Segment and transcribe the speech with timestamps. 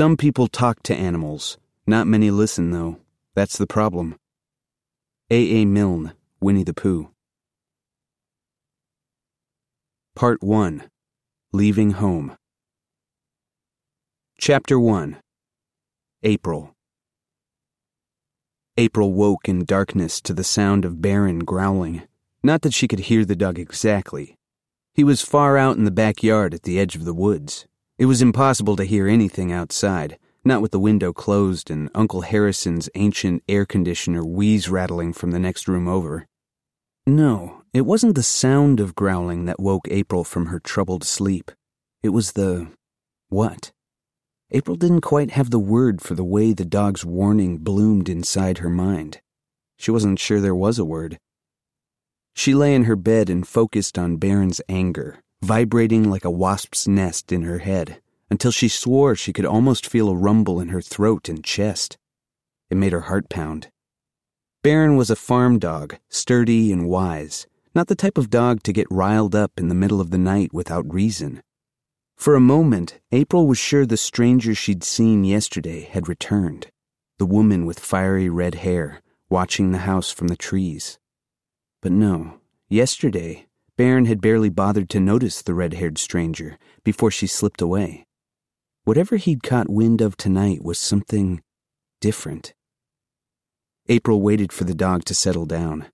[0.00, 1.58] Some people talk to animals.
[1.86, 3.00] Not many listen, though.
[3.34, 4.16] That's the problem.
[5.30, 5.60] A.
[5.60, 5.66] A.
[5.66, 7.10] Milne, Winnie the Pooh.
[10.16, 10.84] Part 1
[11.52, 12.34] Leaving Home.
[14.38, 15.18] Chapter 1
[16.22, 16.74] April.
[18.78, 22.04] April woke in darkness to the sound of Baron growling.
[22.42, 24.38] Not that she could hear the dog exactly.
[24.94, 27.66] He was far out in the backyard at the edge of the woods.
[28.00, 32.88] It was impossible to hear anything outside, not with the window closed and Uncle Harrison's
[32.94, 36.26] ancient air conditioner wheeze rattling from the next room over.
[37.06, 41.50] No, it wasn't the sound of growling that woke April from her troubled sleep.
[42.02, 42.68] It was the.
[43.28, 43.70] what?
[44.50, 48.70] April didn't quite have the word for the way the dog's warning bloomed inside her
[48.70, 49.20] mind.
[49.76, 51.18] She wasn't sure there was a word.
[52.34, 57.32] She lay in her bed and focused on Baron's anger, vibrating like a wasp's nest
[57.32, 61.28] in her head, until she swore she could almost feel a rumble in her throat
[61.28, 61.98] and chest.
[62.70, 63.68] It made her heart pound.
[64.62, 68.86] Baron was a farm dog, sturdy and wise, not the type of dog to get
[68.90, 71.42] riled up in the middle of the night without reason.
[72.16, 76.70] For a moment, April was sure the stranger she'd seen yesterday had returned,
[77.18, 80.98] the woman with fiery red hair, watching the house from the trees.
[81.80, 83.46] But no, yesterday,
[83.80, 88.04] Baron had barely bothered to notice the red haired stranger before she slipped away.
[88.84, 91.42] Whatever he'd caught wind of tonight was something
[91.98, 92.52] different.
[93.88, 95.86] April waited for the dog to settle down.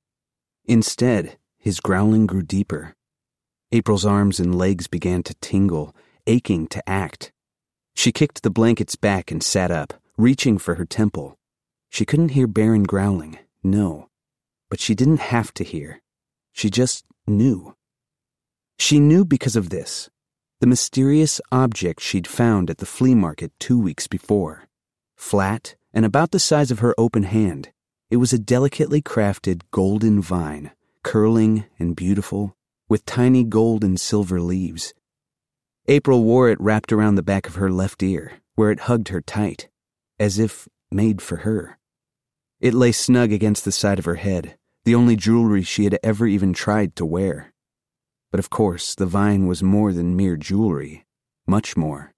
[0.64, 2.92] Instead, his growling grew deeper.
[3.70, 5.94] April's arms and legs began to tingle,
[6.26, 7.30] aching to act.
[7.94, 11.38] She kicked the blankets back and sat up, reaching for her temple.
[11.88, 14.08] She couldn't hear Baron growling, no.
[14.70, 16.02] But she didn't have to hear.
[16.50, 17.75] She just knew.
[18.78, 20.10] She knew because of this
[20.60, 24.68] the mysterious object she'd found at the flea market two weeks before.
[25.16, 27.70] Flat and about the size of her open hand,
[28.10, 30.70] it was a delicately crafted golden vine,
[31.02, 32.56] curling and beautiful,
[32.88, 34.94] with tiny gold and silver leaves.
[35.88, 39.20] April wore it wrapped around the back of her left ear, where it hugged her
[39.20, 39.68] tight,
[40.18, 41.78] as if made for her.
[42.60, 46.26] It lay snug against the side of her head, the only jewelry she had ever
[46.26, 47.52] even tried to wear.
[48.30, 51.06] But of course, the vine was more than mere jewelry,
[51.46, 52.12] much more.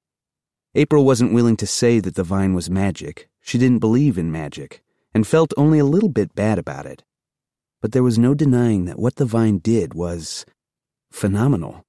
[0.75, 3.29] April wasn't willing to say that the vine was magic.
[3.41, 4.83] She didn't believe in magic,
[5.15, 7.05] and felt only a little bit bad about it.
[7.81, 10.45] But there was no denying that what the vine did was
[11.11, 11.85] phenomenal.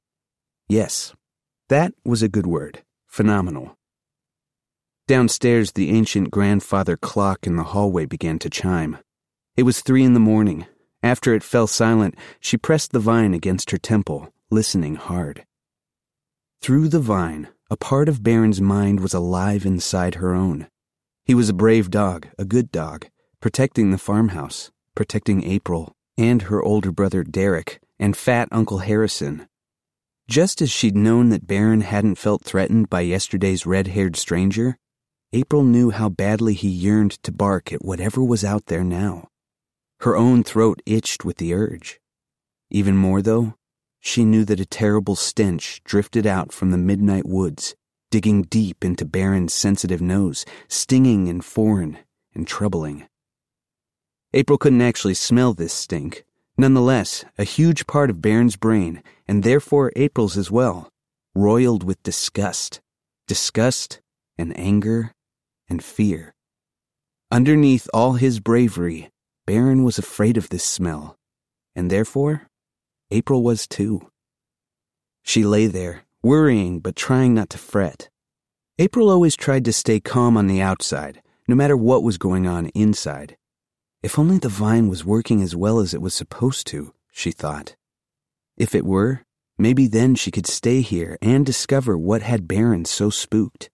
[0.68, 1.14] Yes,
[1.70, 3.76] that was a good word phenomenal.
[5.08, 9.00] Downstairs, the ancient grandfather clock in the hallway began to chime.
[9.58, 10.68] It was three in the morning.
[11.02, 15.46] After it fell silent, she pressed the vine against her temple, listening hard.
[16.62, 20.68] Through the vine, a part of Baron's mind was alive inside her own.
[21.24, 23.08] He was a brave dog, a good dog,
[23.40, 29.48] protecting the farmhouse, protecting April, and her older brother Derek, and fat Uncle Harrison.
[30.28, 34.78] Just as she'd known that Baron hadn't felt threatened by yesterday's red haired stranger,
[35.32, 39.29] April knew how badly he yearned to bark at whatever was out there now.
[40.02, 42.00] Her own throat itched with the urge.
[42.70, 43.56] Even more, though,
[44.00, 47.76] she knew that a terrible stench drifted out from the midnight woods,
[48.10, 51.98] digging deep into Baron's sensitive nose, stinging and foreign
[52.34, 53.08] and troubling.
[54.34, 56.24] April couldn't actually smell this stink.
[56.58, 60.90] Nonetheless, a huge part of Baron's brain, and therefore April's as well,
[61.36, 62.80] roiled with disgust.
[63.28, 64.02] Disgust
[64.38, 65.14] and anger
[65.68, 66.34] and fear.
[67.32, 69.10] Underneath all his bravery,
[69.50, 71.18] Baron was afraid of this smell,
[71.76, 72.44] and therefore,
[73.10, 74.12] April was too.
[75.24, 78.12] She lay there, worrying but trying not to fret.
[78.78, 82.68] April always tried to stay calm on the outside, no matter what was going on
[82.76, 83.38] inside.
[84.04, 87.76] If only the vine was working as well as it was supposed to, she thought.
[88.56, 89.24] If it were,
[89.58, 93.72] maybe then she could stay here and discover what had Baron so spooked.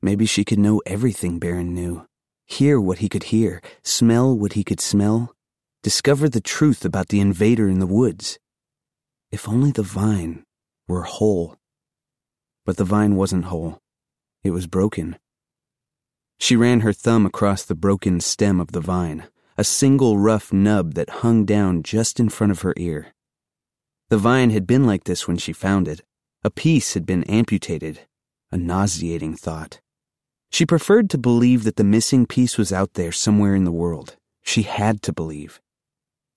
[0.00, 2.06] Maybe she could know everything Baron knew
[2.46, 5.34] hear what he could hear, smell what he could smell,
[5.82, 8.38] discover the truth about the invader in the woods.
[9.30, 10.44] If only the vine
[10.86, 11.56] were whole.
[12.64, 13.80] But the vine wasn't whole.
[14.42, 15.18] It was broken.
[16.38, 20.94] She ran her thumb across the broken stem of the vine, a single rough nub
[20.94, 23.14] that hung down just in front of her ear.
[24.10, 26.02] The vine had been like this when she found it.
[26.42, 28.00] A piece had been amputated.
[28.52, 29.80] A nauseating thought.
[30.54, 34.14] She preferred to believe that the missing piece was out there somewhere in the world.
[34.40, 35.60] She had to believe.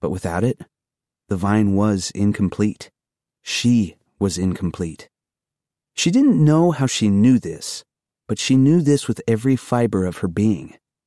[0.01, 0.59] But without it,
[1.29, 2.89] the vine was incomplete.
[3.43, 5.07] She was incomplete.
[5.93, 7.83] She didn't know how she knew this,
[8.27, 10.73] but she knew this with every fiber of her being.